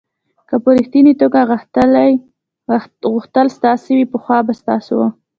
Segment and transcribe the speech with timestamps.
[0.49, 1.39] که په ریښتني توګه
[3.15, 5.03] غوښتل ستاسو وي پخوا به ستاسو و.